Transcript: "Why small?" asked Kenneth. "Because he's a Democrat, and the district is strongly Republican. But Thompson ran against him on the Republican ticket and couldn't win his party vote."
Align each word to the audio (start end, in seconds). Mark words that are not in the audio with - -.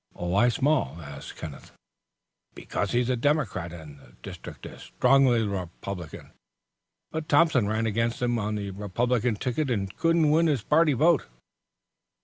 "Why 0.13 0.49
small?" 0.49 0.97
asked 0.99 1.35
Kenneth. 1.35 1.73
"Because 2.55 2.89
he's 2.91 3.11
a 3.11 3.15
Democrat, 3.15 3.71
and 3.71 3.99
the 3.99 4.13
district 4.23 4.65
is 4.65 4.81
strongly 4.81 5.45
Republican. 5.45 6.31
But 7.11 7.29
Thompson 7.29 7.67
ran 7.69 7.85
against 7.85 8.19
him 8.19 8.39
on 8.39 8.55
the 8.55 8.71
Republican 8.71 9.35
ticket 9.35 9.69
and 9.69 9.95
couldn't 9.95 10.31
win 10.31 10.47
his 10.47 10.63
party 10.63 10.93
vote." 10.93 11.27